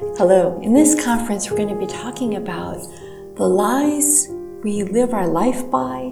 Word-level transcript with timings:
Hello. 0.00 0.58
In 0.62 0.72
this 0.72 1.04
conference, 1.04 1.50
we're 1.50 1.58
going 1.58 1.68
to 1.68 1.74
be 1.74 1.86
talking 1.86 2.36
about 2.36 2.78
the 3.36 3.46
lies 3.46 4.28
we 4.64 4.82
live 4.82 5.12
our 5.12 5.28
life 5.28 5.70
by, 5.70 6.10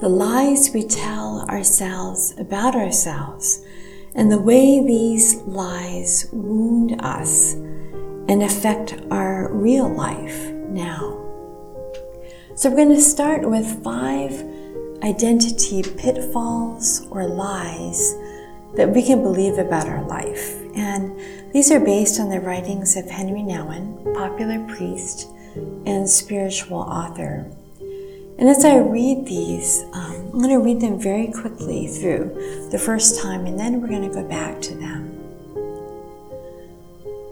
the 0.00 0.08
lies 0.08 0.70
we 0.72 0.84
tell 0.84 1.44
ourselves 1.50 2.32
about 2.38 2.74
ourselves, 2.74 3.62
and 4.14 4.32
the 4.32 4.40
way 4.40 4.82
these 4.82 5.36
lies 5.42 6.30
wound 6.32 6.98
us 7.02 7.52
and 7.52 8.42
affect 8.42 8.98
our 9.10 9.52
real 9.52 9.94
life 9.94 10.50
now. 10.70 11.10
So, 12.54 12.70
we're 12.70 12.76
going 12.76 12.88
to 12.88 13.02
start 13.02 13.46
with 13.46 13.84
five 13.84 14.32
identity 15.02 15.82
pitfalls 15.82 17.06
or 17.10 17.26
lies 17.26 18.14
that 18.76 18.88
we 18.94 19.02
can 19.02 19.22
believe 19.22 19.58
about 19.58 19.88
our 19.88 20.04
life. 20.04 20.56
And 20.74 21.18
these 21.52 21.70
are 21.70 21.80
based 21.80 22.20
on 22.20 22.30
the 22.30 22.40
writings 22.40 22.96
of 22.96 23.08
Henri 23.08 23.40
Nouwen, 23.40 24.14
popular 24.14 24.64
priest 24.74 25.28
and 25.84 26.08
spiritual 26.08 26.78
author. 26.78 27.50
And 28.38 28.48
as 28.48 28.64
I 28.64 28.78
read 28.78 29.26
these, 29.26 29.82
um, 29.92 30.30
I'm 30.32 30.38
going 30.38 30.50
to 30.50 30.60
read 30.60 30.80
them 30.80 30.98
very 30.98 31.26
quickly 31.32 31.88
through 31.88 32.68
the 32.70 32.78
first 32.78 33.20
time, 33.20 33.46
and 33.46 33.58
then 33.58 33.80
we're 33.80 33.88
going 33.88 34.08
to 34.08 34.14
go 34.14 34.22
back 34.22 34.60
to 34.62 34.74
them. 34.74 35.10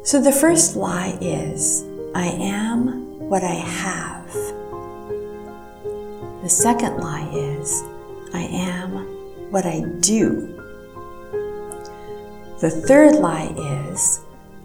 So 0.05 0.20
the 0.20 0.33
first 0.33 0.75
lie 0.75 1.16
is 1.20 1.84
I 2.14 2.27
am 2.27 3.28
what 3.28 3.45
I 3.45 3.55
have. 3.55 4.33
The 6.42 6.48
second 6.48 6.98
lie 6.98 7.30
is 7.33 7.83
I 8.34 8.42
am 8.42 9.50
what 9.50 9.64
I 9.64 9.80
do. 10.00 10.58
The 12.61 12.71
third 12.71 13.15
lie 13.15 13.55
is, 13.93 14.21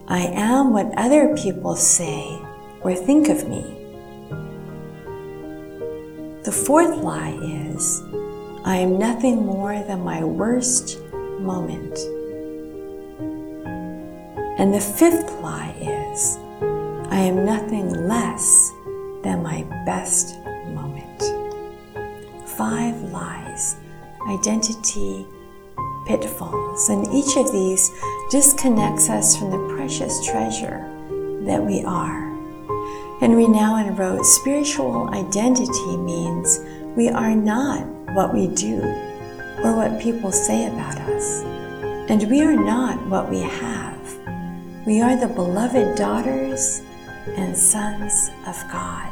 I 0.08 0.22
am 0.22 0.74
what 0.74 0.98
other 0.98 1.38
people 1.38 1.76
say 1.76 2.40
or 2.82 2.96
think 2.96 3.30
of 3.30 3.48
me. 3.48 3.62
The 6.42 6.52
fourth 6.52 6.98
lie 7.04 7.38
is, 7.44 8.02
I 8.66 8.78
am 8.78 8.98
nothing 8.98 9.46
more 9.46 9.76
than 9.84 10.04
my 10.04 10.24
worst 10.24 11.00
moment. 11.40 12.00
And 14.58 14.74
the 14.74 14.82
fifth 14.82 15.30
lie 15.42 15.76
is, 15.80 16.38
I 17.12 17.20
am 17.20 17.46
nothing 17.46 18.08
less 18.08 18.72
than 19.22 19.44
my 19.44 19.62
best 19.86 20.36
moment. 20.74 21.22
Five 22.58 23.00
lies, 23.12 23.76
identity, 24.28 25.28
pitfalls, 26.06 26.90
and 26.90 27.08
each 27.14 27.38
of 27.38 27.52
these 27.52 27.92
disconnects 28.30 29.10
us 29.10 29.36
from 29.36 29.52
the 29.52 29.76
precious 29.76 30.26
treasure 30.26 30.90
that 31.46 31.64
we 31.64 31.84
are. 31.84 32.32
Henri 33.20 33.46
Nouwen 33.46 33.98
wrote 33.98 34.26
Spiritual 34.26 35.10
identity 35.10 35.98
means 35.98 36.60
we 36.96 37.10
are 37.10 37.36
not 37.36 37.86
what 38.16 38.34
we 38.34 38.48
do 38.48 38.82
or 39.64 39.76
what 39.76 40.02
people 40.02 40.32
say 40.32 40.68
about 40.68 40.98
us, 41.02 41.42
and 42.10 42.30
we 42.30 42.42
are 42.42 42.56
not 42.56 43.06
what 43.08 43.30
we 43.30 43.40
have. 43.40 44.20
We 44.86 45.02
are 45.02 45.16
the 45.16 45.34
beloved 45.34 45.98
daughters 45.98 46.82
and 47.38 47.56
sons 47.56 48.30
of 48.46 48.62
God. 48.72 49.10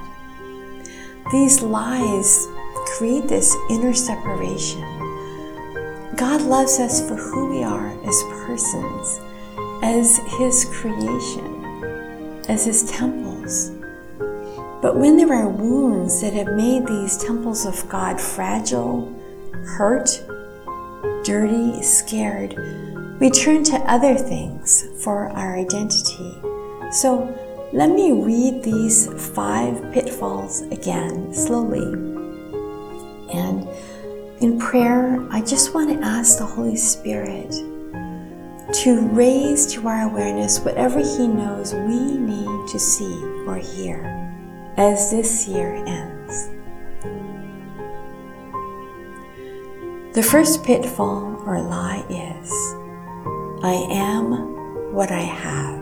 These 1.31 1.61
lies 1.61 2.47
create 2.97 3.29
this 3.29 3.55
inner 3.69 3.93
separation 3.93 4.83
God 6.21 6.43
loves 6.43 6.77
us 6.79 7.01
for 7.07 7.15
who 7.15 7.49
we 7.49 7.63
are 7.63 7.89
as 8.07 8.23
persons, 8.45 9.19
as 9.81 10.19
His 10.37 10.65
creation, 10.65 12.43
as 12.47 12.63
His 12.63 12.83
temples. 12.91 13.71
But 14.83 14.97
when 14.97 15.17
there 15.17 15.33
are 15.33 15.49
wounds 15.49 16.21
that 16.21 16.33
have 16.33 16.53
made 16.55 16.85
these 16.85 17.17
temples 17.17 17.65
of 17.65 17.89
God 17.89 18.21
fragile, 18.21 19.11
hurt, 19.65 20.23
dirty, 21.23 21.81
scared, 21.81 22.55
we 23.19 23.31
turn 23.31 23.63
to 23.63 23.77
other 23.91 24.13
things 24.13 24.89
for 25.03 25.29
our 25.29 25.57
identity. 25.57 26.37
So 26.91 27.35
let 27.73 27.89
me 27.89 28.11
read 28.11 28.61
these 28.61 29.11
five 29.33 29.91
pitfalls 29.91 30.61
again 30.69 31.33
slowly. 31.33 31.81
And 33.33 33.67
in 34.41 34.57
prayer, 34.57 35.27
I 35.29 35.41
just 35.41 35.75
want 35.75 35.91
to 35.91 36.03
ask 36.03 36.39
the 36.39 36.45
Holy 36.45 36.75
Spirit 36.75 37.51
to 38.73 39.07
raise 39.11 39.67
to 39.73 39.87
our 39.87 40.09
awareness 40.09 40.59
whatever 40.59 40.99
He 40.99 41.27
knows 41.27 41.75
we 41.75 42.17
need 42.17 42.67
to 42.69 42.79
see 42.79 43.23
or 43.45 43.57
hear 43.57 44.03
as 44.77 45.11
this 45.11 45.47
year 45.47 45.75
ends. 45.85 46.49
The 50.15 50.23
first 50.23 50.63
pitfall 50.63 51.43
or 51.45 51.61
lie 51.61 52.03
is 52.09 52.51
I 53.63 53.73
am 53.91 54.91
what 54.91 55.11
I 55.11 55.21
have. 55.21 55.80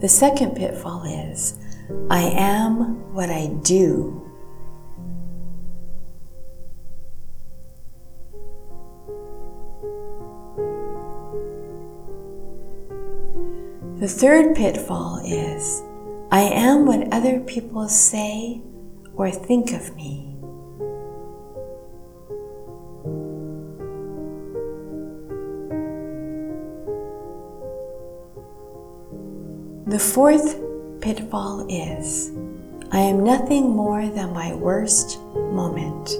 The 0.00 0.08
second 0.08 0.54
pitfall 0.54 1.02
is 1.02 1.58
I 2.08 2.22
am 2.22 3.12
what 3.12 3.30
I 3.30 3.48
do. 3.64 4.14
The 13.98 14.06
third 14.06 14.54
pitfall 14.54 15.20
is 15.24 15.82
I 16.30 16.42
am 16.42 16.86
what 16.86 17.12
other 17.12 17.40
people 17.40 17.88
say 17.88 18.62
or 19.16 19.32
think 19.32 19.72
of 19.72 19.96
me. 19.96 20.27
The 29.98 30.04
fourth 30.04 30.56
pitfall 31.00 31.66
is 31.68 32.30
I 32.92 33.00
am 33.00 33.24
nothing 33.24 33.68
more 33.68 34.06
than 34.06 34.32
my 34.32 34.54
worst 34.54 35.18
moment. 35.34 36.10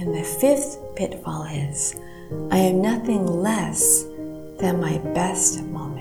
And 0.00 0.12
the 0.16 0.24
fifth 0.40 0.80
pitfall 0.96 1.44
is 1.44 1.94
I 2.50 2.58
am 2.58 2.82
nothing 2.82 3.24
less 3.24 4.02
than 4.58 4.80
my 4.80 4.98
best 5.14 5.62
moment. 5.62 5.91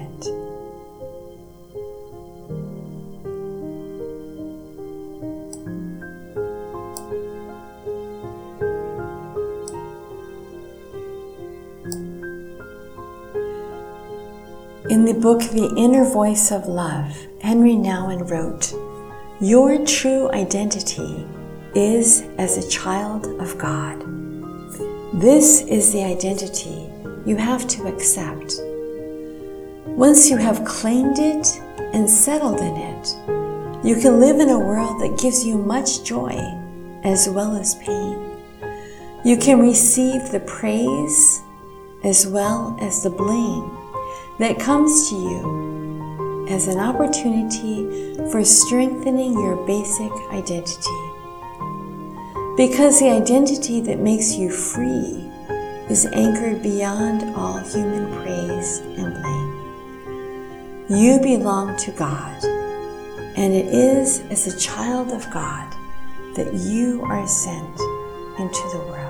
Book 15.22 15.42
The 15.52 15.72
Inner 15.78 16.04
Voice 16.04 16.52
of 16.52 16.66
Love, 16.66 17.16
Henri 17.42 17.74
Nouwen 17.74 18.28
wrote, 18.28 18.74
Your 19.40 19.86
true 19.86 20.32
identity 20.32 21.28
is 21.76 22.24
as 22.40 22.58
a 22.58 22.68
child 22.68 23.28
of 23.40 23.56
God. 23.56 24.00
This 25.22 25.62
is 25.62 25.94
the 25.94 26.04
identity 26.04 26.90
you 27.24 27.36
have 27.36 27.68
to 27.68 27.86
accept. 27.86 28.62
Once 29.86 30.28
you 30.28 30.38
have 30.38 30.66
claimed 30.66 31.19
it 31.19 31.62
and 31.94 32.10
settled 32.10 32.60
in 32.60 32.75
it, 32.75 33.16
you 33.86 33.98
can 34.01 34.19
live 34.19 34.40
in 34.40 34.50
a 34.50 34.57
world 34.57 35.00
that 35.01 35.19
gives 35.22 35.45
you 35.45 35.56
much 35.56 36.04
joy 36.04 36.34
as 37.04 37.30
well 37.30 37.56
as 37.56 37.75
pain. 37.75 38.40
You 39.24 39.38
can 39.38 39.60
receive 39.60 40.31
the 40.31 40.40
praise 40.48 41.42
as 42.04 42.25
well 42.25 42.75
as 42.81 43.04
the 43.04 43.12
blame 43.12 43.81
that 44.42 44.60
comes 44.60 45.08
to 45.08 45.16
you 45.16 46.48
as 46.50 46.68
an 46.68 46.80
opportunity 46.80 48.16
for 48.32 48.44
strengthening 48.44 49.34
your 49.34 49.56
basic 49.68 50.12
identity. 50.32 50.98
Because 52.58 53.00
the 53.00 53.10
identity 53.12 53.82
that 53.82 54.00
makes 54.00 54.34
you 54.34 54.50
free 54.50 55.30
is 55.90 56.08
anchored 56.08 56.64
beyond 56.64 57.36
all 57.36 57.60
human 57.60 58.12
praise 58.16 58.80
and 58.80 59.14
blame. 59.14 59.52
You 60.90 61.20
belong 61.22 61.78
to 61.78 61.92
God, 61.92 62.44
and 62.44 63.54
it 63.54 63.68
is 63.68 64.22
as 64.32 64.48
a 64.48 64.58
child 64.58 65.12
of 65.12 65.30
God 65.32 65.72
that 66.36 66.52
you 66.54 67.04
are 67.04 67.28
sent 67.28 67.80
into 68.40 68.70
the 68.74 68.86
world. 68.90 69.00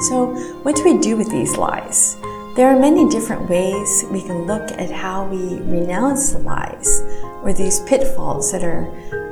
So, 0.00 0.26
what 0.62 0.76
do 0.76 0.84
we 0.84 0.98
do 0.98 1.16
with 1.16 1.28
these 1.28 1.56
lies? 1.56 2.16
There 2.54 2.68
are 2.68 2.78
many 2.78 3.08
different 3.08 3.48
ways 3.48 4.04
we 4.12 4.22
can 4.22 4.46
look 4.46 4.70
at 4.72 4.90
how 4.90 5.24
we 5.26 5.60
renounce 5.60 6.32
the 6.32 6.38
lies 6.38 7.02
or 7.42 7.52
these 7.52 7.80
pitfalls 7.80 8.52
that 8.52 8.62
are 8.62 8.86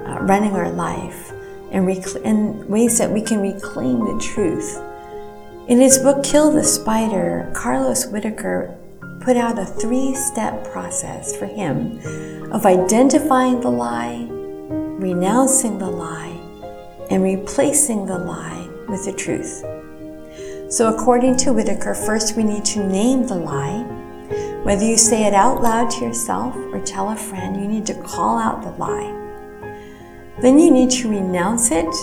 uh, 0.09 0.23
running 0.23 0.53
our 0.53 0.71
life 0.71 1.33
and, 1.71 1.87
rec- 1.87 2.25
and 2.25 2.69
ways 2.69 2.99
that 2.99 3.11
we 3.11 3.21
can 3.21 3.41
reclaim 3.41 4.01
the 4.01 4.21
truth. 4.21 4.81
In 5.69 5.81
his 5.81 5.99
book, 5.99 6.25
Kill 6.25 6.51
the 6.51 6.65
Spider, 6.65 7.51
Carlos 7.55 8.07
Whittaker 8.07 8.77
put 9.21 9.37
out 9.37 9.59
a 9.59 9.67
three 9.67 10.15
step 10.15 10.65
process 10.73 11.37
for 11.37 11.47
him 11.47 12.01
of 12.53 12.67
identifying 12.67 13.61
the 13.61 13.71
lie, 13.71 14.27
renouncing 14.31 15.79
the 15.79 15.91
lie, 15.91 16.41
and 17.11 17.23
replacing 17.23 18.07
the 18.07 18.19
lie 18.19 18.69
with 18.89 19.05
the 19.05 19.13
truth. 19.13 19.65
So, 20.69 20.93
according 20.93 21.37
to 21.39 21.53
Whittaker, 21.53 21.95
first 21.95 22.37
we 22.37 22.43
need 22.43 22.65
to 22.67 22.85
name 22.85 23.25
the 23.25 23.37
lie. 23.37 23.83
Whether 24.65 24.85
you 24.85 24.97
say 24.97 25.25
it 25.25 25.33
out 25.33 25.63
loud 25.63 25.91
to 25.93 26.05
yourself 26.05 26.57
or 26.57 26.81
tell 26.81 27.11
a 27.11 27.17
friend, 27.17 27.55
you 27.55 27.69
need 27.69 27.87
to 27.87 27.95
call 28.03 28.37
out 28.37 28.63
the 28.63 28.73
lie. 28.73 29.13
Then 30.41 30.59
you 30.59 30.73
need 30.73 30.91
to 30.91 31.09
renounce 31.09 31.71
it 31.71 31.95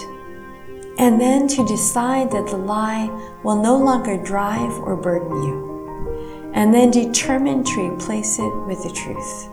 and 0.97 1.19
then 1.19 1.49
to 1.49 1.67
decide 1.67 2.31
that 2.31 2.47
the 2.47 2.57
lie 2.57 3.09
will 3.43 3.61
no 3.61 3.75
longer 3.75 4.15
drive 4.23 4.71
or 4.79 4.95
burden 4.95 5.43
you, 5.43 6.51
and 6.53 6.73
then 6.73 6.91
determine 6.91 7.65
to 7.65 7.91
replace 7.91 8.39
it 8.39 8.55
with 8.65 8.81
the 8.83 8.91
truth. 8.91 9.49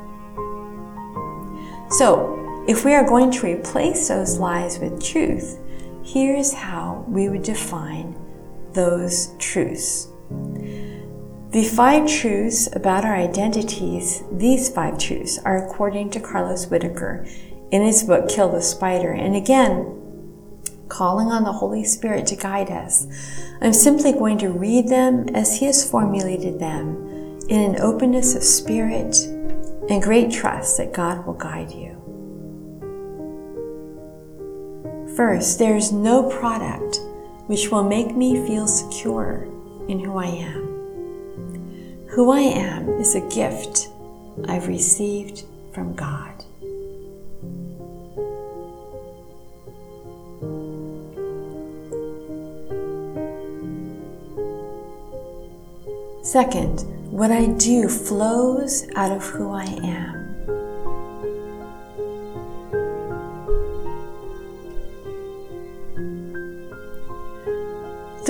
So, 1.90 2.64
if 2.68 2.84
we 2.84 2.94
are 2.94 3.08
going 3.08 3.32
to 3.32 3.46
replace 3.46 4.06
those 4.06 4.38
lies 4.38 4.78
with 4.78 5.02
truth, 5.02 5.58
here's 6.04 6.52
how 6.52 7.04
we 7.08 7.28
would 7.28 7.42
define 7.42 8.19
those 8.74 9.34
truths. 9.38 10.08
The 11.50 11.64
five 11.64 12.08
truths 12.08 12.68
about 12.74 13.04
our 13.04 13.16
identities, 13.16 14.22
these 14.30 14.68
five 14.68 14.98
truths, 14.98 15.38
are 15.44 15.66
according 15.66 16.10
to 16.10 16.20
Carlos 16.20 16.66
Whittaker 16.66 17.26
in 17.70 17.82
his 17.82 18.04
book 18.04 18.28
Kill 18.28 18.50
the 18.52 18.62
Spider. 18.62 19.10
And 19.10 19.34
again, 19.34 20.00
calling 20.90 21.28
on 21.28 21.44
the 21.44 21.52
Holy 21.52 21.84
Spirit 21.84 22.26
to 22.26 22.36
guide 22.36 22.70
us. 22.70 23.06
I'm 23.62 23.72
simply 23.72 24.12
going 24.12 24.36
to 24.38 24.50
read 24.50 24.88
them 24.88 25.28
as 25.30 25.58
He 25.58 25.66
has 25.66 25.88
formulated 25.88 26.58
them 26.58 27.38
in 27.48 27.74
an 27.74 27.80
openness 27.80 28.34
of 28.34 28.42
spirit 28.42 29.16
and 29.88 30.02
great 30.02 30.30
trust 30.30 30.76
that 30.76 30.92
God 30.92 31.26
will 31.26 31.34
guide 31.34 31.72
you. 31.72 31.96
First, 35.16 35.58
there 35.58 35.76
is 35.76 35.90
no 35.90 36.28
product 36.28 37.00
which 37.50 37.68
will 37.72 37.82
make 37.82 38.14
me 38.14 38.46
feel 38.46 38.68
secure 38.68 39.44
in 39.88 39.98
who 39.98 40.16
I 40.16 40.26
am. 40.26 42.06
Who 42.10 42.30
I 42.30 42.42
am 42.42 42.88
is 42.90 43.16
a 43.16 43.28
gift 43.28 43.88
I've 44.46 44.68
received 44.68 45.42
from 45.72 45.96
God. 45.96 46.44
Second, 56.22 56.82
what 57.10 57.32
I 57.32 57.46
do 57.46 57.88
flows 57.88 58.86
out 58.94 59.10
of 59.10 59.24
who 59.24 59.50
I 59.50 59.64
am. 59.64 60.19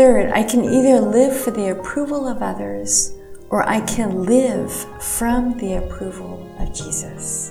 Third, 0.00 0.32
I 0.32 0.44
can 0.44 0.64
either 0.64 0.98
live 0.98 1.38
for 1.38 1.50
the 1.50 1.72
approval 1.72 2.26
of 2.26 2.42
others 2.42 3.12
or 3.50 3.68
I 3.68 3.82
can 3.82 4.24
live 4.24 4.72
from 4.98 5.58
the 5.58 5.74
approval 5.74 6.50
of 6.58 6.72
Jesus. 6.72 7.50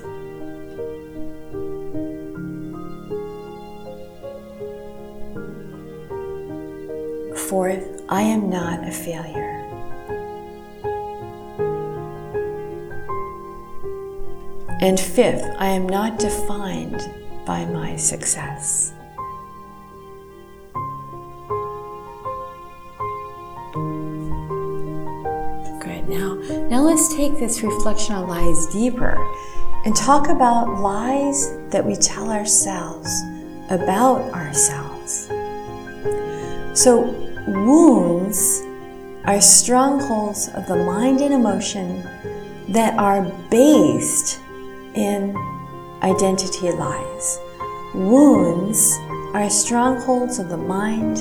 Fourth, 7.47 8.01
I 8.09 8.23
am 8.23 8.49
not 8.49 8.83
a 8.87 8.91
failure. 8.91 9.59
And 14.81 14.99
fifth, 14.99 15.45
I 15.59 15.67
am 15.67 15.87
not 15.87 16.17
defined 16.17 17.11
by 17.45 17.65
my 17.65 17.95
success. 17.95 18.93
Now, 26.09 26.33
now 26.69 26.81
let's 26.81 27.15
take 27.15 27.37
this 27.37 27.61
reflection 27.61 28.15
on 28.15 28.27
lies 28.27 28.65
deeper 28.73 29.15
and 29.85 29.95
talk 29.95 30.27
about 30.27 30.81
lies 30.81 31.55
that 31.69 31.85
we 31.85 31.95
tell 31.95 32.31
ourselves 32.31 33.09
about 33.69 34.21
ourselves. 34.33 35.27
So, 36.73 37.01
wounds 37.47 38.63
are 39.25 39.39
strongholds 39.39 40.49
of 40.55 40.65
the 40.65 40.77
mind 40.77 41.21
and 41.21 41.31
emotion 41.31 42.01
that 42.69 42.97
are 42.97 43.21
based 43.51 44.39
in 44.95 45.35
identity 46.01 46.71
lies. 46.71 47.39
Wounds 47.93 48.97
are 49.35 49.47
strongholds 49.47 50.39
of 50.39 50.49
the 50.49 50.57
mind 50.57 51.19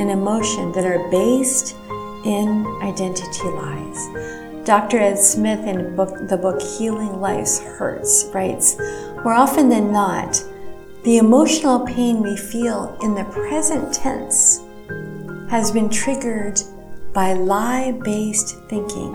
and 0.00 0.10
emotion 0.10 0.72
that 0.72 0.86
are 0.86 1.10
based 1.10 1.76
in 2.24 2.66
identity 2.82 3.48
lies. 3.48 4.64
Dr. 4.64 4.98
Ed 4.98 5.18
Smith 5.18 5.66
in 5.66 5.96
book, 5.96 6.28
the 6.28 6.36
book 6.36 6.62
Healing 6.62 7.20
Life's 7.20 7.60
Hurts 7.60 8.30
writes 8.32 8.78
More 9.24 9.32
often 9.32 9.68
than 9.68 9.92
not, 9.92 10.42
the 11.02 11.18
emotional 11.18 11.80
pain 11.84 12.22
we 12.22 12.36
feel 12.36 12.96
in 13.02 13.14
the 13.14 13.24
present 13.24 13.92
tense 13.92 14.60
has 15.50 15.72
been 15.72 15.90
triggered 15.90 16.60
by 17.12 17.32
lie 17.32 17.92
based 18.04 18.56
thinking, 18.68 19.12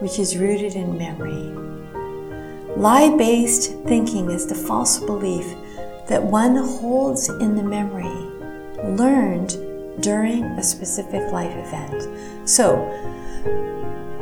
which 0.00 0.18
is 0.18 0.38
rooted 0.38 0.74
in 0.74 0.96
memory. 0.96 1.52
Lie 2.76 3.16
based 3.16 3.72
thinking 3.84 4.30
is 4.30 4.46
the 4.46 4.54
false 4.54 5.00
belief 5.00 5.46
that 6.06 6.22
one 6.22 6.54
holds 6.54 7.28
in 7.28 7.56
the 7.56 7.62
memory 7.62 8.06
learned 8.84 9.56
during 10.00 10.44
a 10.44 10.62
specific 10.62 11.32
life 11.32 11.54
event. 11.54 12.48
So, 12.48 12.76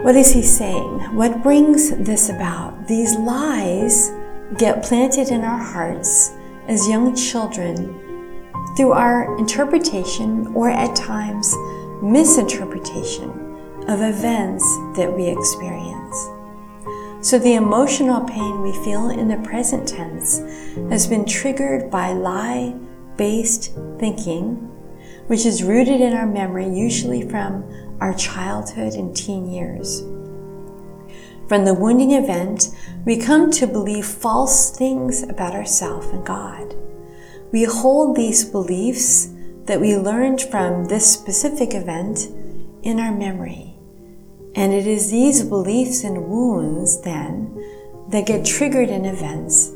what 0.02 0.16
is 0.16 0.33
he 0.33 0.42
saying? 0.42 1.16
What 1.16 1.42
brings 1.42 1.97
this 1.97 2.28
about? 2.28 2.87
These 2.87 3.16
lies 3.16 4.12
get 4.56 4.83
planted 4.83 5.28
in 5.28 5.42
our 5.42 5.59
hearts 5.59 6.33
as 6.68 6.88
young 6.88 7.14
children 7.14 8.02
through 8.76 8.92
our 8.92 9.37
interpretation 9.38 10.49
or 10.54 10.71
at 10.71 10.95
times 10.95 11.54
misinterpretation 12.02 13.30
of 13.88 14.02
events 14.02 14.64
that 14.97 15.12
we 15.12 15.26
experience. 15.26 16.28
So 17.26 17.38
the 17.38 17.54
emotional 17.54 18.21
pain 18.21 18.62
we 18.62 18.73
feel 18.85 19.11
in 19.11 19.28
the 19.28 19.38
present 19.38 19.88
tense 19.88 20.38
has 20.90 21.06
been 21.06 21.25
triggered 21.25 21.90
by 21.90 22.12
lie 22.12 22.75
based 23.16 23.73
thinking, 23.99 24.71
which 25.26 25.45
is 25.45 25.62
rooted 25.62 26.00
in 26.00 26.12
our 26.12 26.26
memory, 26.26 26.68
usually 26.68 27.28
from 27.28 27.64
our 28.00 28.14
childhood 28.14 28.95
and 28.95 29.16
teen 29.16 29.50
years. 29.50 30.02
From 31.49 31.64
the 31.64 31.75
wounding 31.75 32.12
event, 32.12 32.71
we 33.04 33.16
come 33.16 33.50
to 33.52 33.66
believe 33.66 34.04
false 34.04 34.76
things 34.76 35.23
about 35.23 35.54
ourselves 35.54 36.09
and 36.09 36.26
God. 36.26 36.75
We 37.52 37.64
hold 37.64 38.16
these 38.16 38.45
beliefs 38.45 39.33
that 39.64 39.80
we 39.80 39.97
learned 39.97 40.42
from 40.42 40.87
this 40.87 41.11
specific 41.11 41.75
event 41.75 42.28
in 42.83 42.99
our 43.00 43.12
memory. 43.12 43.75
And 44.54 44.73
it 44.73 44.87
is 44.87 45.11
these 45.11 45.45
beliefs 45.45 46.02
and 46.02 46.26
wounds 46.26 47.00
then 47.02 47.52
that 48.09 48.26
get 48.26 48.45
triggered 48.45 48.88
in 48.88 49.04
events 49.04 49.71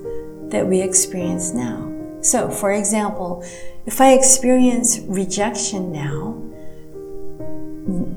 that 0.51 0.67
we 0.67 0.81
experience 0.81 1.53
now. 1.53 1.90
So, 2.23 2.51
for 2.51 2.73
example, 2.73 3.45
if 3.87 4.01
I 4.01 4.13
experience 4.13 4.99
rejection 5.01 5.91
now, 5.91 6.37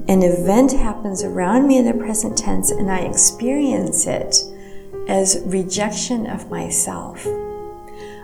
an 0.08 0.22
event 0.22 0.74
happens 0.74 1.24
around 1.24 1.68
me 1.68 1.78
in 1.78 1.86
the 1.86 1.94
present 1.94 2.38
tense 2.38 2.70
and 2.70 2.92
I 2.92 3.00
experience 3.00 4.06
it 4.06 4.36
as 5.08 5.42
rejection 5.46 6.28
of 6.28 6.50
myself. 6.50 7.26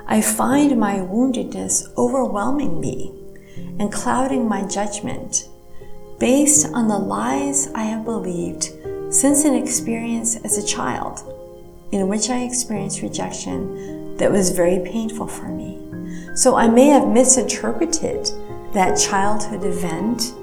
I 0.06 0.22
find 0.22 0.78
my 0.78 0.96
woundedness 0.96 1.96
overwhelming 1.98 2.82
me 2.82 3.14
and 3.80 3.92
clouding 3.92 4.48
my 4.48 4.66
judgment 4.68 5.48
based 6.20 6.68
on 6.74 6.90
the 6.90 7.00
lies 7.00 7.72
I 7.74 7.84
have 7.84 8.04
believed 8.04 8.72
since 9.10 9.46
an 9.46 9.56
experience 9.56 10.36
as 10.44 10.58
a 10.58 10.66
child 10.66 11.24
in 11.92 12.08
which 12.08 12.30
I 12.30 12.44
experienced 12.44 13.02
rejection 13.02 13.99
that 14.20 14.32
was 14.32 14.52
very 14.52 14.80
painful 14.86 15.28
for 15.28 15.48
me. 15.48 15.80
So 16.36 16.56
I 16.56 16.68
may 16.68 16.88
have 16.88 17.08
misinterpreted 17.08 18.30
that 18.74 18.96
childhood 18.96 19.64
event 19.64 20.34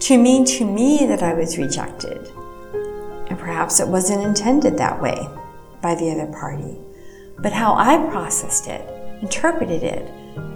to 0.00 0.16
mean 0.16 0.44
to 0.44 0.64
me 0.64 1.06
that 1.06 1.22
I 1.22 1.34
was 1.34 1.58
rejected. 1.58 2.30
And 3.28 3.38
perhaps 3.38 3.80
it 3.80 3.88
wasn't 3.88 4.24
intended 4.24 4.78
that 4.78 5.00
way 5.00 5.28
by 5.80 5.94
the 5.94 6.10
other 6.10 6.32
party. 6.32 6.78
But 7.38 7.52
how 7.52 7.74
I 7.74 8.08
processed 8.10 8.68
it, 8.68 8.88
interpreted 9.22 9.82
it, 9.82 10.08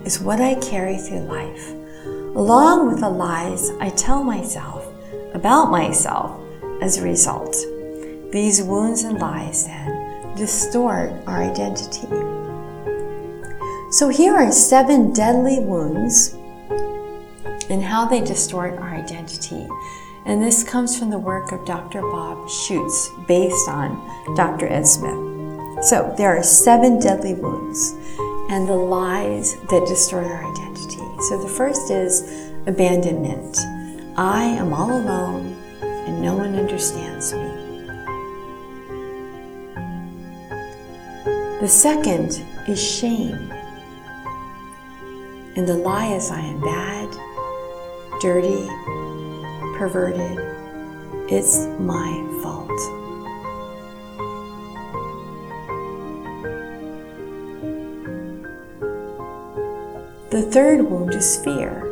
is 0.04 0.20
what 0.20 0.40
I 0.40 0.54
carry 0.56 0.98
through 0.98 1.20
life, 1.20 1.70
along 2.36 2.88
with 2.88 3.00
the 3.00 3.10
lies 3.10 3.70
I 3.80 3.90
tell 3.90 4.22
myself 4.22 4.86
about 5.34 5.70
myself 5.70 6.40
as 6.80 6.98
a 6.98 7.02
result. 7.04 7.56
These 8.30 8.62
wounds 8.62 9.02
and 9.02 9.18
lies 9.18 9.66
then 9.66 10.34
distort 10.36 11.12
our 11.26 11.42
identity. 11.42 12.35
So 13.96 14.10
here 14.10 14.34
are 14.34 14.52
seven 14.52 15.14
deadly 15.14 15.58
wounds 15.58 16.34
and 17.70 17.82
how 17.82 18.04
they 18.04 18.20
distort 18.20 18.74
our 18.74 18.94
identity. 18.94 19.66
And 20.26 20.42
this 20.42 20.62
comes 20.62 20.98
from 20.98 21.08
the 21.08 21.18
work 21.18 21.50
of 21.50 21.64
Dr. 21.64 22.02
Bob 22.02 22.46
Schutz, 22.50 23.08
based 23.26 23.70
on 23.70 23.96
Dr. 24.36 24.68
Ed 24.68 24.86
Smith. 24.86 25.82
So 25.82 26.14
there 26.18 26.36
are 26.36 26.42
seven 26.42 27.00
deadly 27.00 27.32
wounds 27.32 27.94
and 28.50 28.68
the 28.68 28.76
lies 28.76 29.56
that 29.70 29.86
distort 29.88 30.26
our 30.26 30.44
identity. 30.44 31.02
So 31.30 31.42
the 31.42 31.48
first 31.56 31.90
is 31.90 32.52
abandonment. 32.66 33.56
I 34.18 34.44
am 34.44 34.74
all 34.74 34.90
alone 34.90 35.56
and 35.80 36.20
no 36.20 36.36
one 36.36 36.54
understands 36.54 37.32
me. 37.32 37.48
The 41.62 41.68
second 41.68 42.44
is 42.68 42.78
shame. 42.78 43.54
And 45.56 45.66
the 45.66 45.74
lie 45.74 46.12
is 46.12 46.30
I 46.30 46.40
am 46.40 46.60
bad, 46.60 47.10
dirty, 48.20 48.66
perverted. 49.78 50.38
It's 51.32 51.66
my 51.80 52.12
fault. 52.42 52.68
The 60.30 60.42
third 60.42 60.82
wound 60.82 61.14
is 61.14 61.42
fear. 61.42 61.90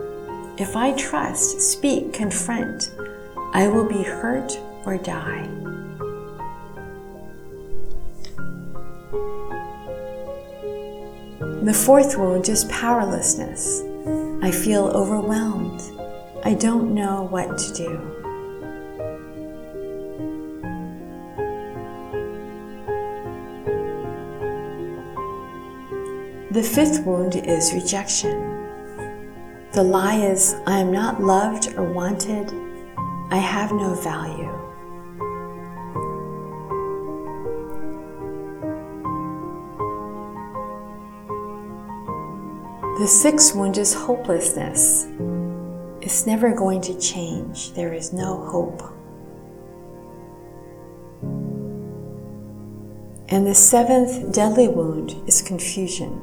If 0.59 0.77
I 0.77 0.93
trust, 0.93 1.63
speak, 1.63 2.13
confront, 2.13 2.91
I 3.55 3.69
will 3.69 3.89
be 3.89 4.03
hurt 4.03 4.61
or 4.85 4.99
die. 4.99 5.64
The 11.65 11.73
fourth 11.73 12.19
wound 12.19 12.51
is 12.51 12.67
powerlessness. 12.67 13.81
I 14.43 14.51
feel 14.51 14.89
overwhelmed. 14.89 15.81
I 16.45 16.53
don't 16.53 16.93
know 16.93 17.23
what 17.31 17.57
to 17.57 17.73
do. 17.73 17.89
The 26.51 26.63
fifth 26.63 27.07
wound 27.07 27.37
is 27.37 27.73
rejection. 27.73 28.37
The 29.73 29.83
lie 29.83 30.17
is, 30.17 30.55
I 30.67 30.81
am 30.81 30.93
not 30.93 31.23
loved 31.23 31.73
or 31.79 31.91
wanted. 31.91 32.53
I 33.31 33.39
have 33.39 33.73
no 33.73 33.95
value. 33.95 34.44
The 43.05 43.11
sixth 43.11 43.55
wound 43.55 43.77
is 43.77 43.93
hopelessness. 43.93 45.07
It's 46.01 46.27
never 46.27 46.55
going 46.55 46.81
to 46.81 46.99
change. 46.99 47.75
There 47.75 47.93
is 47.93 48.15
no 48.15 48.39
hope. 48.47 48.81
And 53.29 53.47
the 53.47 53.55
seventh 53.55 54.33
deadly 54.33 54.69
wound 54.69 55.17
is 55.29 55.43
confusion. 55.43 56.19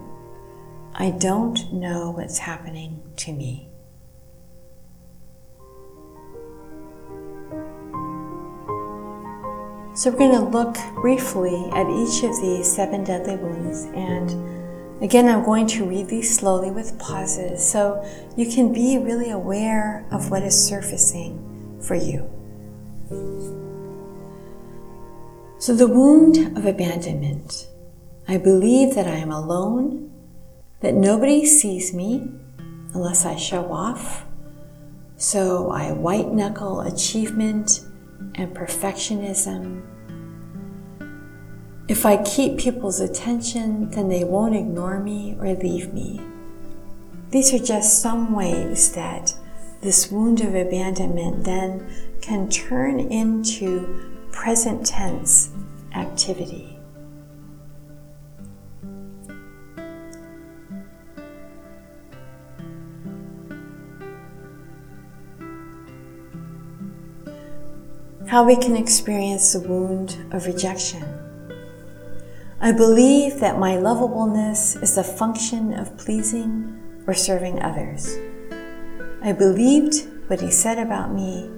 I 0.96 1.12
don't 1.12 1.72
know 1.72 2.14
what's 2.18 2.40
happening 2.40 3.00
to 3.18 3.32
me. 3.32 3.70
So, 9.94 10.10
we're 10.10 10.18
going 10.18 10.32
to 10.32 10.40
look 10.40 10.78
briefly 10.96 11.70
at 11.74 11.88
each 11.92 12.24
of 12.24 12.42
these 12.42 12.76
seven 12.76 13.04
deadly 13.04 13.36
wounds 13.36 13.84
and 13.94 14.61
Again, 15.02 15.28
I'm 15.28 15.44
going 15.44 15.66
to 15.68 15.84
read 15.84 16.10
these 16.10 16.36
slowly 16.38 16.70
with 16.70 17.00
pauses 17.00 17.68
so 17.68 18.06
you 18.38 18.46
can 18.46 18.72
be 18.72 19.00
really 19.00 19.32
aware 19.32 20.06
of 20.12 20.30
what 20.30 20.44
is 20.44 20.68
surfacing 20.68 21.80
for 21.82 21.96
you. 21.96 22.30
So, 25.58 25.76
the 25.76 25.88
wound 25.88 26.56
of 26.56 26.66
abandonment. 26.66 27.68
I 28.28 28.38
believe 28.38 28.94
that 28.94 29.08
I 29.08 29.16
am 29.16 29.32
alone, 29.32 30.12
that 30.82 30.94
nobody 30.94 31.46
sees 31.46 31.94
me 31.94 32.32
unless 32.94 33.26
I 33.26 33.36
show 33.36 33.72
off. 33.72 34.26
So, 35.18 35.72
I 35.72 35.94
white 35.94 36.32
knuckle 36.32 36.82
achievement 36.82 37.84
and 38.36 38.56
perfectionism 38.56 39.84
if 41.92 42.06
I 42.06 42.24
keep 42.24 42.58
people's 42.58 43.02
attention, 43.02 43.90
then 43.90 44.08
they 44.08 44.24
won't 44.24 44.56
ignore 44.56 44.98
me 45.02 45.36
or 45.42 45.54
leave 45.54 45.94
me. 45.94 46.22
These 47.32 47.54
are 47.54 47.60
just 47.60 48.02
some 48.02 48.32
ways 48.32 48.94
that 48.94 49.36
this 49.82 50.10
wound 50.10 50.40
of 50.40 50.56
abandonment 50.56 51.44
then 51.44 51.86
can 52.22 52.48
turn 52.50 53.02
into 53.02 54.10
present 54.32 54.86
tense 54.86 55.52
activity. 55.94 56.80
How 68.28 68.46
we 68.46 68.56
can 68.56 68.78
experience 68.78 69.52
the 69.52 69.60
wound 69.60 70.16
of 70.32 70.46
rejection. 70.46 71.21
I 72.64 72.72
believe 72.72 73.40
that 73.40 73.58
my 73.58 73.76
lovableness 73.78 74.76
is 74.84 74.96
a 74.96 75.04
function 75.04 75.74
of 75.74 75.98
pleasing 75.98 76.80
or 77.08 77.16
serving 77.16 77.60
others. 77.60 78.16
I 79.24 79.32
believed 79.32 80.08
what 80.28 80.42
he 80.42 80.52
said 80.52 80.78
about 80.78 81.12
me. 81.12 81.50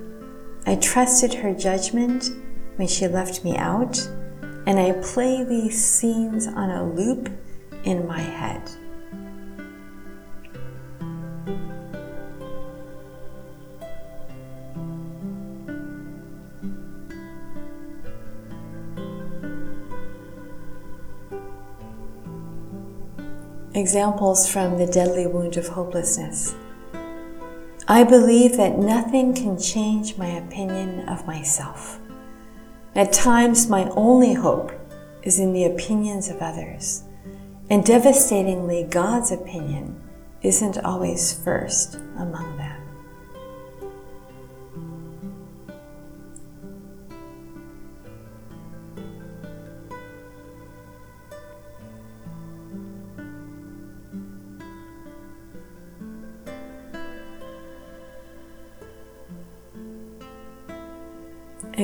I 0.66 0.78
trusted 0.78 1.34
her 1.34 1.54
judgment 1.54 2.30
when 2.78 2.88
she 2.88 3.10
left 3.10 3.44
me 3.44 3.58
out, 3.58 4.00
and 4.66 4.80
I 4.80 4.94
play 5.04 5.44
these 5.44 5.86
scenes 5.86 6.48
on 6.48 6.70
a 6.70 6.90
loop 6.90 7.30
in 7.84 8.08
my 8.08 8.22
head. 8.22 8.62
Examples 23.84 24.50
from 24.50 24.78
the 24.78 24.88
deadly 24.88 25.28
wound 25.28 25.58
of 25.58 25.68
hopelessness. 25.68 26.56
I 27.86 28.06
believe 28.06 28.56
that 28.56 28.78
nothing 28.78 29.34
can 29.34 29.60
change 29.60 30.18
my 30.18 30.30
opinion 30.30 31.10
of 31.10 31.28
myself. 31.28 32.00
At 32.96 33.12
times, 33.12 33.68
my 33.68 33.90
only 33.90 34.36
hope 34.36 34.72
is 35.24 35.38
in 35.38 35.52
the 35.52 35.66
opinions 35.66 36.30
of 36.30 36.42
others. 36.42 37.04
And 37.70 37.84
devastatingly, 37.84 38.86
God's 38.90 39.32
opinion 39.34 40.02
isn't 40.42 40.78
always 40.78 41.34
first 41.44 41.96
among 42.16 42.56
them. 42.56 42.83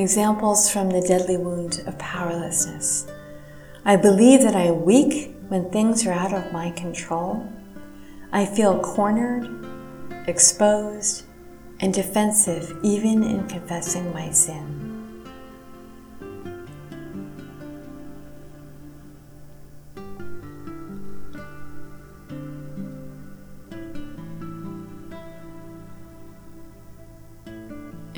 Examples 0.00 0.70
from 0.70 0.88
the 0.88 1.02
deadly 1.02 1.36
wound 1.36 1.82
of 1.86 1.98
powerlessness. 1.98 3.06
I 3.84 3.96
believe 3.96 4.40
that 4.40 4.56
I 4.56 4.62
am 4.62 4.86
weak 4.86 5.36
when 5.48 5.70
things 5.70 6.06
are 6.06 6.12
out 6.12 6.32
of 6.32 6.54
my 6.54 6.70
control. 6.70 7.46
I 8.32 8.46
feel 8.46 8.80
cornered, 8.80 9.46
exposed, 10.26 11.24
and 11.80 11.92
defensive 11.92 12.74
even 12.82 13.22
in 13.22 13.46
confessing 13.46 14.10
my 14.14 14.30
sin. 14.30 14.89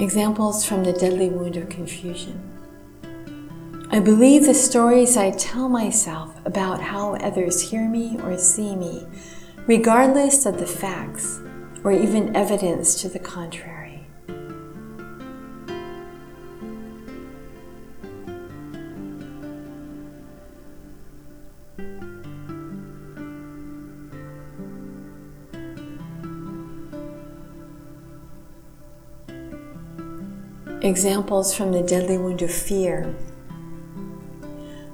Examples 0.02 0.64
from 0.64 0.82
the 0.82 0.92
deadly 0.92 1.28
wound 1.28 1.56
of 1.56 1.68
confusion. 1.68 2.36
I 3.92 4.00
believe 4.00 4.42
the 4.42 4.52
stories 4.52 5.16
I 5.16 5.30
tell 5.30 5.68
myself 5.68 6.44
about 6.44 6.80
how 6.80 7.14
others 7.14 7.70
hear 7.70 7.88
me 7.88 8.18
or 8.24 8.36
see 8.36 8.74
me, 8.74 9.06
regardless 9.68 10.44
of 10.44 10.58
the 10.58 10.66
facts 10.66 11.40
or 11.84 11.92
even 11.92 12.34
evidence 12.34 13.00
to 13.00 13.08
the 13.08 13.20
contrary. 13.20 13.91
Examples 30.84 31.54
from 31.54 31.70
the 31.70 31.80
deadly 31.80 32.18
wound 32.18 32.42
of 32.42 32.52
fear. 32.52 33.14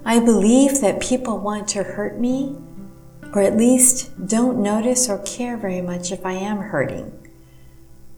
I 0.04 0.20
believe 0.20 0.82
that 0.82 1.00
people 1.00 1.38
want 1.38 1.66
to 1.68 1.82
hurt 1.82 2.20
me, 2.20 2.58
or 3.32 3.40
at 3.40 3.56
least 3.56 4.10
don't 4.26 4.62
notice 4.62 5.08
or 5.08 5.18
care 5.20 5.56
very 5.56 5.80
much 5.80 6.12
if 6.12 6.26
I 6.26 6.32
am 6.32 6.58
hurting. 6.58 7.10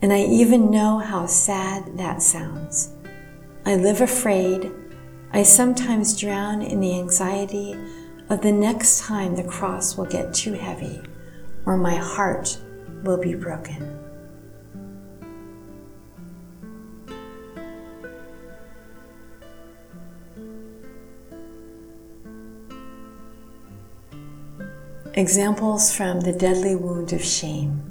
And 0.02 0.12
I 0.12 0.22
even 0.22 0.72
know 0.72 0.98
how 0.98 1.26
sad 1.26 1.96
that 1.96 2.22
sounds. 2.22 2.92
I 3.64 3.76
live 3.76 4.00
afraid. 4.00 4.72
I 5.32 5.44
sometimes 5.44 6.18
drown 6.18 6.62
in 6.62 6.80
the 6.80 6.98
anxiety 6.98 7.76
of 8.30 8.40
the 8.40 8.50
next 8.50 8.98
time 8.98 9.36
the 9.36 9.44
cross 9.44 9.96
will 9.96 10.06
get 10.06 10.34
too 10.34 10.54
heavy 10.54 11.00
or 11.66 11.76
my 11.76 11.94
heart 11.94 12.58
will 13.04 13.18
be 13.18 13.36
broken. 13.36 13.99
Examples 25.14 25.92
from 25.92 26.20
the 26.20 26.32
deadly 26.32 26.76
wound 26.76 27.12
of 27.12 27.20
shame. 27.24 27.82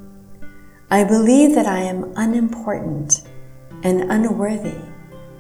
I 0.90 1.04
believe 1.04 1.54
that 1.54 1.66
I 1.66 1.80
am 1.80 2.14
unimportant 2.16 3.24
and 3.84 4.10
unworthy 4.10 4.80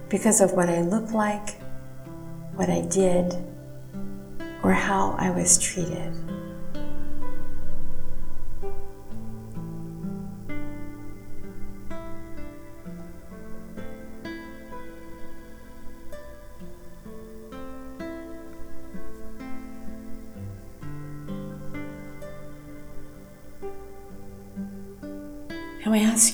because 0.09 0.41
of 0.41 0.51
what 0.51 0.67
I 0.67 0.81
look 0.81 1.13
like, 1.13 1.61
what 2.55 2.69
I 2.69 2.81
did, 2.81 3.33
or 4.61 4.73
how 4.73 5.15
I 5.17 5.29
was 5.29 5.57
treated. 5.57 6.13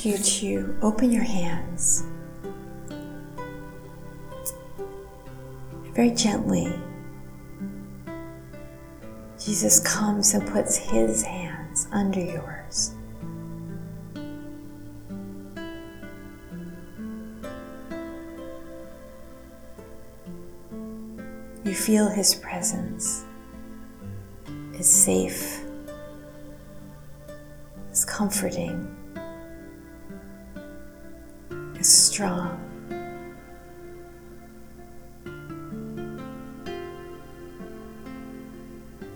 You 0.05 0.17
to 0.19 0.77
open 0.83 1.11
your 1.11 1.23
hands 1.23 2.03
very 5.93 6.11
gently. 6.11 6.71
Jesus 9.39 9.79
comes 9.79 10.33
and 10.33 10.47
puts 10.47 10.75
his 10.75 11.23
hands 11.23 11.87
under 11.91 12.19
yours. 12.19 12.93
You 21.63 21.73
feel 21.73 22.09
his 22.09 22.35
presence. 22.35 23.25
It's 24.73 24.89
safe. 24.89 25.63
It's 27.89 28.05
comforting 28.05 28.95
strong. 31.87 32.61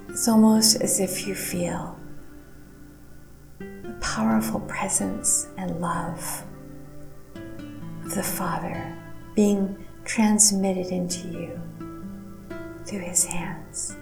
It's 0.10 0.28
almost 0.28 0.82
as 0.82 1.00
if 1.00 1.26
you 1.26 1.34
feel 1.34 1.98
the 3.60 3.96
powerful 4.02 4.60
presence 4.62 5.48
and 5.58 5.80
love 5.80 6.44
of 8.04 8.16
the 8.16 8.24
Father 8.24 8.96
being 9.36 9.86
transmitted 10.04 10.88
into 10.88 11.28
you 11.30 11.62
through 12.86 13.00
His 13.00 13.24
hands. 13.24 13.96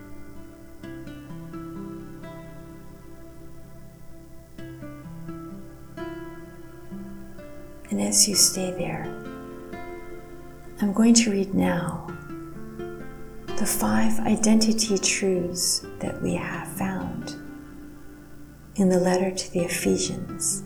As 8.08 8.26
you 8.26 8.36
stay 8.36 8.72
there, 8.72 9.04
I'm 10.80 10.93
going 10.93 11.13
to 11.15 11.30
read 11.30 11.54
now 11.54 12.08
the 13.58 13.65
five 13.65 14.17
identity 14.22 14.98
truths 14.98 15.86
that 16.00 16.22
we 16.22 16.34
have 16.36 16.70
found 16.70 17.36
in 18.78 18.88
the 18.88 18.98
letter 18.98 19.30
to 19.30 19.52
the 19.52 19.60
Ephesians, 19.60 20.63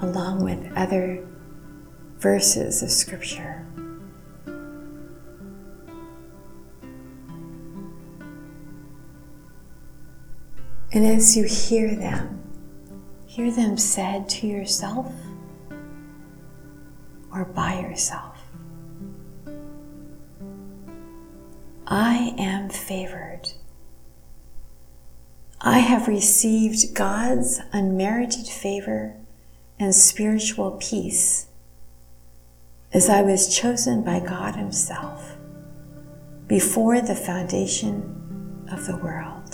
along 0.00 0.44
with 0.44 0.72
other 0.76 1.26
verses 2.18 2.84
of 2.84 2.92
Scripture. 2.92 3.66
And 10.92 11.04
as 11.04 11.36
you 11.36 11.42
hear 11.42 11.96
them, 11.96 12.35
hear 13.36 13.50
them 13.50 13.76
said 13.76 14.26
to 14.30 14.46
yourself 14.46 15.12
or 17.30 17.44
by 17.44 17.78
yourself. 17.80 18.34
I 21.86 22.34
am 22.38 22.70
favored. 22.70 23.42
I 25.60 25.80
have 25.80 26.08
received 26.08 26.94
God's 26.94 27.60
unmerited 27.74 28.46
favor 28.46 29.16
and 29.78 29.94
spiritual 29.94 30.78
peace 30.80 31.48
as 32.94 33.10
I 33.10 33.20
was 33.20 33.54
chosen 33.54 34.02
by 34.02 34.20
God 34.20 34.56
Himself 34.56 35.36
before 36.46 37.02
the 37.02 37.14
foundation 37.14 38.66
of 38.72 38.86
the 38.86 38.96
world. 38.96 39.45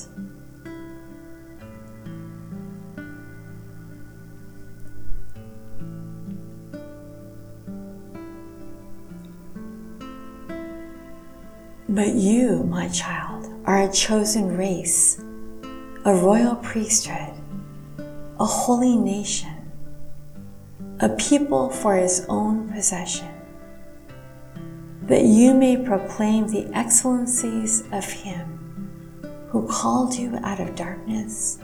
But 11.92 12.14
you, 12.14 12.62
my 12.62 12.88
child, 12.88 13.50
are 13.66 13.82
a 13.82 13.92
chosen 13.92 14.56
race, 14.56 15.20
a 16.06 16.14
royal 16.14 16.56
priesthood, 16.56 17.34
a 18.40 18.46
holy 18.46 18.96
nation, 18.96 19.70
a 21.00 21.10
people 21.10 21.68
for 21.68 21.96
his 21.96 22.24
own 22.30 22.70
possession, 22.70 23.28
that 25.02 25.24
you 25.24 25.52
may 25.52 25.76
proclaim 25.76 26.48
the 26.48 26.66
excellencies 26.74 27.82
of 27.92 28.06
him 28.06 29.50
who 29.50 29.68
called 29.68 30.14
you 30.14 30.38
out 30.44 30.60
of 30.60 30.74
darkness 30.74 31.58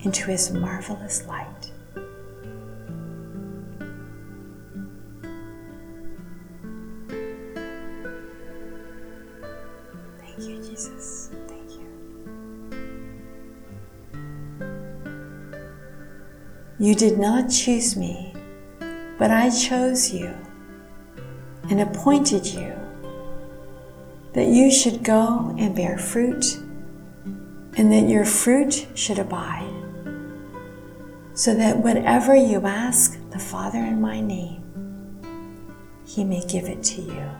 into 0.00 0.26
his 0.26 0.50
marvelous 0.52 1.26
light. 1.26 1.59
You 16.80 16.94
did 16.94 17.18
not 17.18 17.50
choose 17.50 17.94
me, 17.94 18.32
but 19.18 19.30
I 19.30 19.50
chose 19.50 20.14
you 20.14 20.34
and 21.68 21.78
appointed 21.82 22.46
you 22.46 22.72
that 24.32 24.46
you 24.46 24.70
should 24.72 25.04
go 25.04 25.54
and 25.58 25.76
bear 25.76 25.98
fruit 25.98 26.56
and 27.76 27.92
that 27.92 28.08
your 28.08 28.24
fruit 28.24 28.88
should 28.94 29.18
abide, 29.18 29.70
so 31.34 31.54
that 31.54 31.76
whatever 31.76 32.34
you 32.34 32.66
ask 32.66 33.18
the 33.28 33.38
Father 33.38 33.80
in 33.80 34.00
my 34.00 34.22
name, 34.22 34.64
he 36.06 36.24
may 36.24 36.42
give 36.46 36.64
it 36.64 36.82
to 36.84 37.02
you. 37.02 37.30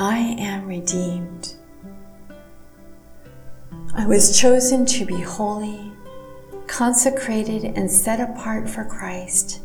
I 0.00 0.36
am 0.38 0.68
redeemed. 0.68 1.54
I 3.96 4.06
was 4.06 4.38
chosen 4.38 4.86
to 4.86 5.04
be 5.04 5.20
holy, 5.20 5.90
consecrated, 6.68 7.64
and 7.64 7.90
set 7.90 8.20
apart 8.20 8.70
for 8.70 8.84
Christ, 8.84 9.60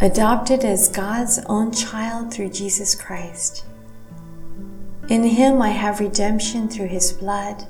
adopted 0.00 0.64
as 0.64 0.88
God's 0.88 1.40
own 1.44 1.72
child 1.72 2.32
through 2.32 2.52
Jesus 2.52 2.94
Christ. 2.94 3.66
In 5.10 5.24
Him 5.24 5.60
I 5.60 5.68
have 5.68 6.00
redemption 6.00 6.66
through 6.66 6.88
His 6.88 7.12
blood, 7.12 7.66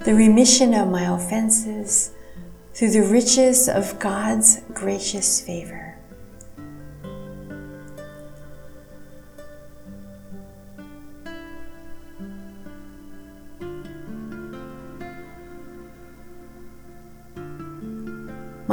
the 0.00 0.14
remission 0.14 0.74
of 0.74 0.90
my 0.90 1.14
offenses 1.14 2.10
through 2.72 2.90
the 2.90 3.02
riches 3.06 3.68
of 3.68 4.00
God's 4.00 4.62
gracious 4.72 5.40
favor. 5.40 5.83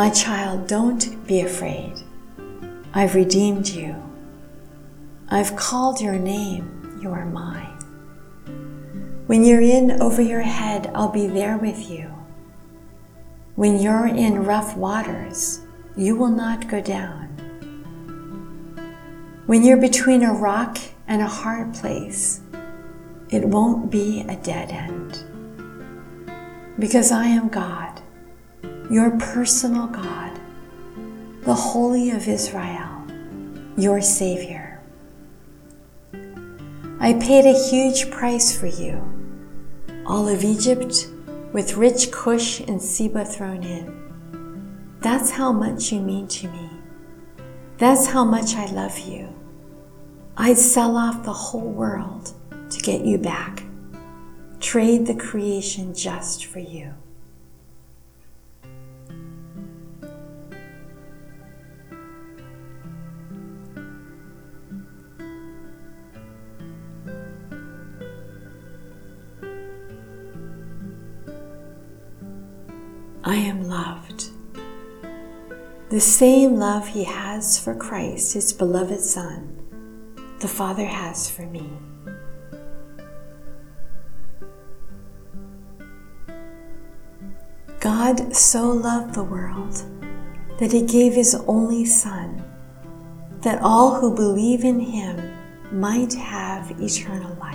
My 0.01 0.09
child, 0.09 0.65
don't 0.65 1.27
be 1.27 1.41
afraid. 1.41 1.93
I've 2.91 3.13
redeemed 3.13 3.67
you. 3.67 3.95
I've 5.29 5.55
called 5.55 6.01
your 6.01 6.17
name. 6.17 6.97
You 6.99 7.11
are 7.11 7.23
mine. 7.23 7.77
When 9.27 9.43
you're 9.43 9.61
in 9.61 10.01
over 10.01 10.23
your 10.23 10.41
head, 10.41 10.89
I'll 10.95 11.11
be 11.11 11.27
there 11.27 11.55
with 11.55 11.87
you. 11.87 12.11
When 13.53 13.77
you're 13.77 14.07
in 14.07 14.43
rough 14.43 14.75
waters, 14.75 15.61
you 15.95 16.15
will 16.15 16.31
not 16.31 16.67
go 16.67 16.81
down. 16.81 17.27
When 19.45 19.63
you're 19.63 19.77
between 19.77 20.23
a 20.23 20.33
rock 20.33 20.79
and 21.07 21.21
a 21.21 21.27
hard 21.27 21.75
place, 21.75 22.41
it 23.29 23.45
won't 23.45 23.91
be 23.91 24.21
a 24.21 24.35
dead 24.37 24.71
end. 24.71 25.23
Because 26.79 27.11
I 27.11 27.25
am 27.27 27.49
God 27.49 27.90
your 28.91 29.11
personal 29.11 29.87
God, 29.87 30.37
the 31.43 31.53
Holy 31.53 32.11
of 32.11 32.27
Israel, 32.27 33.07
your 33.77 34.01
Savior. 34.01 34.81
I 36.99 37.13
paid 37.13 37.45
a 37.45 37.69
huge 37.69 38.11
price 38.11 38.53
for 38.53 38.67
you, 38.67 39.01
all 40.05 40.27
of 40.27 40.43
Egypt 40.43 41.07
with 41.53 41.75
rich 41.75 42.11
Cush 42.11 42.59
and 42.59 42.81
Seba 42.81 43.23
thrown 43.23 43.63
in. 43.63 44.97
That's 44.99 45.31
how 45.31 45.53
much 45.53 45.93
you 45.93 46.01
mean 46.01 46.27
to 46.27 46.49
me. 46.49 46.69
That's 47.77 48.07
how 48.07 48.25
much 48.25 48.55
I 48.55 48.65
love 48.65 48.99
you. 48.99 49.29
I'd 50.35 50.57
sell 50.57 50.97
off 50.97 51.23
the 51.23 51.31
whole 51.31 51.71
world 51.71 52.33
to 52.69 52.79
get 52.81 53.05
you 53.05 53.17
back. 53.17 53.63
Trade 54.59 55.07
the 55.07 55.15
creation 55.15 55.95
just 55.95 56.43
for 56.43 56.59
you. 56.59 56.93
I 73.31 73.35
am 73.35 73.63
loved. 73.63 74.31
The 75.87 76.01
same 76.01 76.57
love 76.57 76.85
he 76.89 77.05
has 77.05 77.57
for 77.57 77.73
Christ, 77.73 78.33
his 78.33 78.51
beloved 78.51 78.99
Son, 78.99 79.57
the 80.41 80.49
Father 80.49 80.83
has 80.83 81.29
for 81.29 81.43
me. 81.43 81.69
God 87.79 88.35
so 88.35 88.69
loved 88.69 89.15
the 89.15 89.23
world 89.23 89.81
that 90.59 90.73
he 90.73 90.81
gave 90.81 91.13
his 91.13 91.33
only 91.47 91.85
Son, 91.85 92.43
that 93.43 93.61
all 93.61 93.95
who 93.95 94.13
believe 94.13 94.65
in 94.65 94.81
him 94.81 95.31
might 95.71 96.13
have 96.15 96.69
eternal 96.81 97.33
life. 97.35 97.50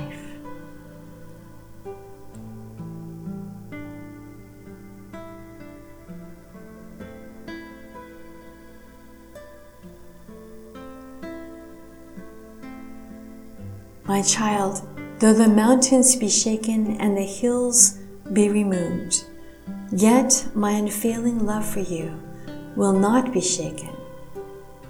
Child, 14.26 14.82
though 15.18 15.32
the 15.32 15.48
mountains 15.48 16.16
be 16.16 16.28
shaken 16.28 17.00
and 17.00 17.16
the 17.16 17.22
hills 17.22 17.98
be 18.32 18.48
removed, 18.48 19.24
yet 19.92 20.46
my 20.54 20.72
unfailing 20.72 21.46
love 21.46 21.66
for 21.66 21.80
you 21.80 22.20
will 22.74 22.92
not 22.92 23.32
be 23.32 23.40
shaken, 23.40 23.94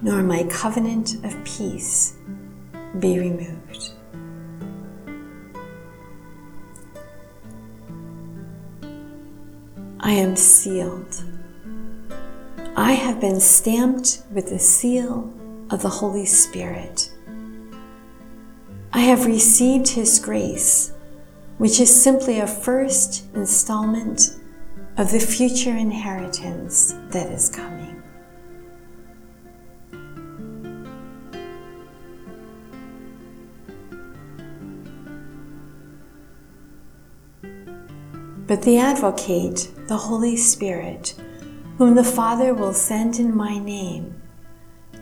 nor 0.03 0.22
my 0.22 0.42
covenant 0.44 1.25
of 1.25 1.44
peace 1.44 2.16
be 2.99 3.18
removed. 3.18 3.92
I 10.01 10.12
am 10.12 10.37
sealed. 10.37 11.25
I 12.77 12.92
have 12.92 13.20
been 13.20 13.40
stamped 13.40 14.22
with 14.31 14.51
the 14.51 14.59
seal 14.59 15.33
of 15.70 15.83
the 15.83 15.88
Holy 15.88 16.27
Spirit. 16.27 17.11
I 18.96 19.00
have 19.00 19.26
received 19.26 19.88
His 19.88 20.18
grace, 20.18 20.90
which 21.59 21.80
is 21.80 22.02
simply 22.02 22.38
a 22.40 22.46
first 22.46 23.26
installment 23.35 24.38
of 24.96 25.12
the 25.12 25.20
future 25.20 25.76
inheritance 25.76 26.94
that 27.11 27.30
is 27.30 27.50
coming. 27.50 28.02
But 38.46 38.62
the 38.62 38.78
Advocate, 38.78 39.68
the 39.88 39.98
Holy 39.98 40.37
Spirit, 40.37 41.14
whom 41.76 41.96
the 41.96 42.02
Father 42.02 42.54
will 42.54 42.72
send 42.72 43.18
in 43.18 43.37
my 43.37 43.59
name, 43.59 44.22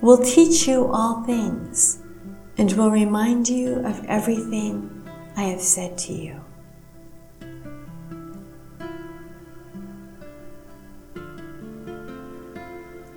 will 0.01 0.19
teach 0.19 0.67
you 0.67 0.89
all 0.93 1.23
things 1.23 2.01
and 2.57 2.73
will 2.73 2.91
remind 2.91 3.49
you 3.49 3.77
of 3.85 4.05
everything 4.07 5.09
I 5.37 5.45
have 5.45 5.61
said 5.61 5.99
to 5.99 6.13
you. 6.13 6.41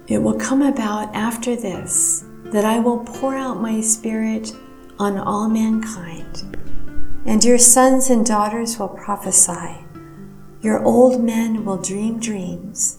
It 0.08 0.20
will 0.20 0.40
come 0.40 0.62
about 0.62 1.14
after 1.14 1.56
this 1.56 2.24
that 2.46 2.64
I 2.64 2.80
will 2.80 3.00
pour 3.00 3.36
out 3.36 3.62
my 3.62 3.82
Spirit 3.82 4.54
on 5.00 5.18
all 5.18 5.50
mankind, 5.50 6.58
and 7.26 7.44
your 7.44 7.58
sons 7.58 8.10
and 8.10 8.26
daughters 8.26 8.80
will 8.80 8.88
prophesy. 8.88 9.86
Your 10.62 10.82
old 10.84 11.22
men 11.24 11.66
will 11.66 11.78
dream 11.78 12.20
dreams, 12.20 12.98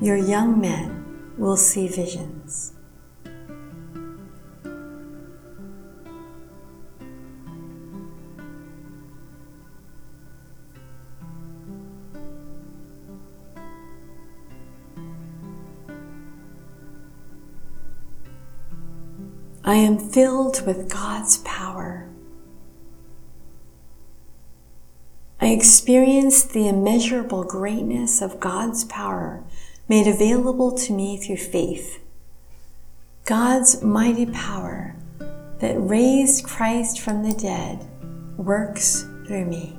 your 0.00 0.16
young 0.16 0.60
men 0.60 1.32
will 1.38 1.56
see 1.56 1.86
visions. 1.86 2.74
I 19.68 19.74
am 19.74 19.98
filled 19.98 20.66
with 20.66 20.88
God's 20.88 21.36
power. 21.44 22.08
I 25.42 25.48
experience 25.48 26.42
the 26.42 26.66
immeasurable 26.66 27.44
greatness 27.44 28.22
of 28.22 28.40
God's 28.40 28.84
power 28.84 29.44
made 29.86 30.06
available 30.06 30.72
to 30.72 30.94
me 30.94 31.18
through 31.18 31.36
faith. 31.36 32.00
God's 33.26 33.82
mighty 33.82 34.24
power 34.24 34.96
that 35.58 35.76
raised 35.76 36.46
Christ 36.46 36.98
from 36.98 37.22
the 37.22 37.34
dead 37.34 37.86
works 38.38 39.02
through 39.26 39.44
me. 39.44 39.78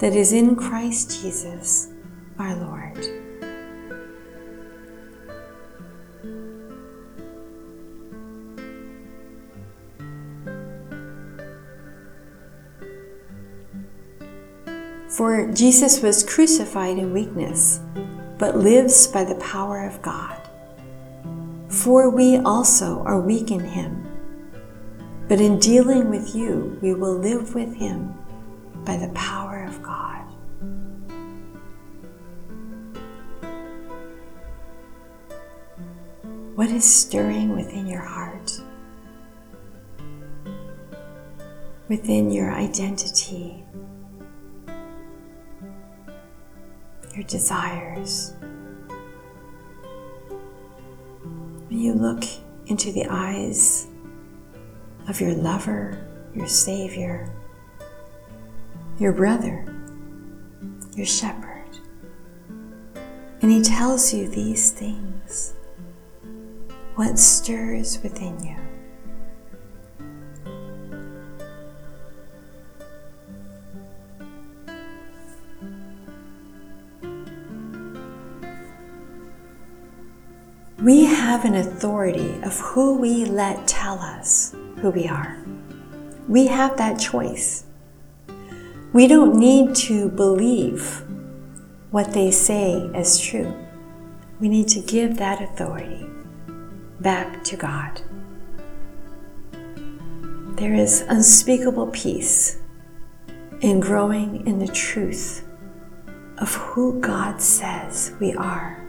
that 0.00 0.16
is 0.16 0.32
in 0.32 0.56
Christ 0.56 1.22
Jesus 1.22 1.88
our 2.38 2.56
Lord. 2.56 3.20
For 15.10 15.52
Jesus 15.52 16.00
was 16.00 16.22
crucified 16.24 16.96
in 16.96 17.12
weakness, 17.12 17.80
but 18.38 18.56
lives 18.56 19.06
by 19.06 19.24
the 19.24 19.34
power 19.34 19.84
of 19.86 20.00
God. 20.00 20.40
For 21.68 22.08
we 22.08 22.38
also 22.38 23.02
are 23.04 23.20
weak 23.20 23.50
in 23.50 23.60
him, 23.60 24.06
but 25.28 25.42
in 25.42 25.58
dealing 25.58 26.08
with 26.08 26.34
you, 26.34 26.78
we 26.80 26.94
will 26.94 27.18
live 27.18 27.54
with 27.54 27.74
him 27.74 28.14
by 28.86 28.96
the 28.96 29.10
power 29.10 29.49
of 29.70 29.82
God. 29.82 30.24
What 36.56 36.68
is 36.68 36.84
stirring 36.84 37.56
within 37.56 37.86
your 37.86 38.02
heart? 38.02 38.60
Within 41.88 42.30
your 42.30 42.52
identity? 42.52 43.64
your 47.14 47.28
desires. 47.28 48.34
When 51.68 51.78
you 51.78 51.92
look 51.92 52.24
into 52.66 52.92
the 52.92 53.06
eyes 53.10 53.88
of 55.08 55.20
your 55.20 55.34
lover, 55.34 56.06
your 56.34 56.48
Savior, 56.48 57.30
your 59.00 59.12
brother, 59.12 59.64
your 60.94 61.06
shepherd, 61.06 61.64
and 63.40 63.50
he 63.50 63.62
tells 63.62 64.12
you 64.12 64.28
these 64.28 64.72
things, 64.72 65.54
what 66.96 67.18
stirs 67.18 67.98
within 68.02 68.38
you? 68.44 68.56
We 80.82 81.04
have 81.06 81.46
an 81.46 81.54
authority 81.54 82.38
of 82.42 82.58
who 82.60 82.98
we 82.98 83.24
let 83.24 83.66
tell 83.66 83.98
us 83.98 84.54
who 84.82 84.90
we 84.90 85.08
are. 85.08 85.42
We 86.28 86.48
have 86.48 86.76
that 86.76 87.00
choice. 87.00 87.64
We 88.92 89.06
don't 89.06 89.38
need 89.38 89.76
to 89.86 90.08
believe 90.08 91.04
what 91.92 92.12
they 92.12 92.32
say 92.32 92.90
as 92.92 93.20
true. 93.20 93.54
We 94.40 94.48
need 94.48 94.66
to 94.68 94.80
give 94.80 95.16
that 95.18 95.40
authority 95.40 96.06
back 96.98 97.44
to 97.44 97.56
God. 97.56 98.00
There 100.56 100.74
is 100.74 101.04
unspeakable 101.08 101.86
peace 101.88 102.58
in 103.60 103.78
growing 103.78 104.44
in 104.44 104.58
the 104.58 104.66
truth 104.66 105.46
of 106.38 106.52
who 106.54 106.98
God 107.00 107.40
says 107.40 108.12
we 108.18 108.34
are 108.34 108.84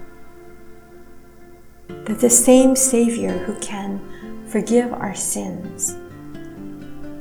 that 1.88 2.20
the 2.20 2.30
same 2.30 2.76
Savior 2.76 3.38
who 3.38 3.54
can 3.60 4.02
forgive 4.48 4.92
our 4.94 5.14
sins 5.14 5.96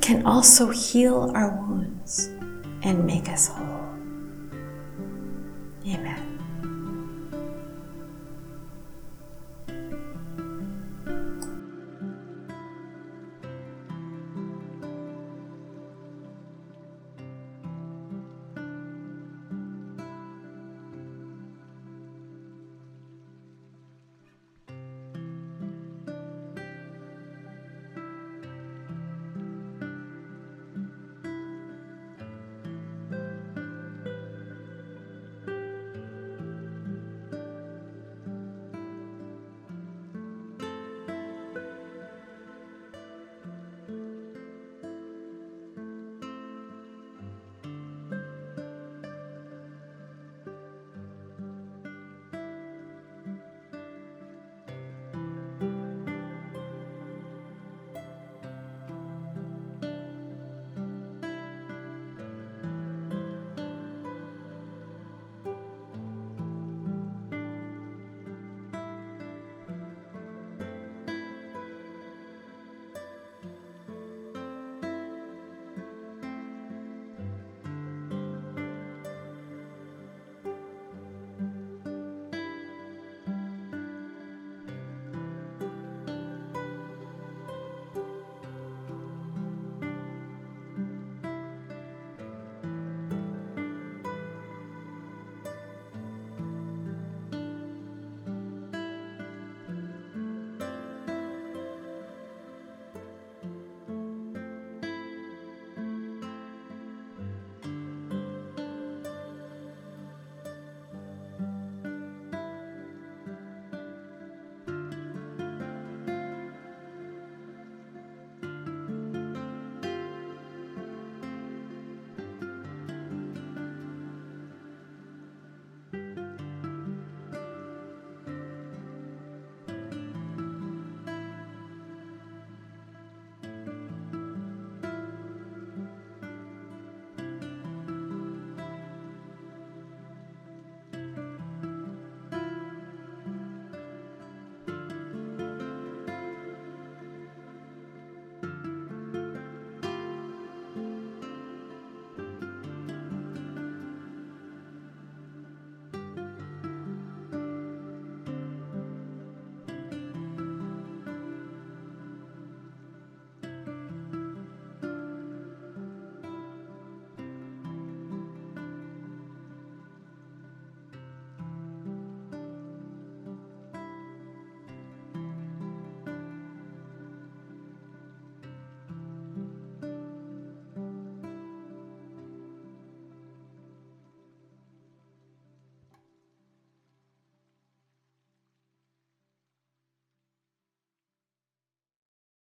can 0.01 0.25
also 0.25 0.71
heal 0.71 1.31
our 1.35 1.51
wounds 1.51 2.31
and 2.83 3.05
make 3.07 3.29
us 3.29 3.49
whole. 3.49 3.89
Amen. 5.87 6.30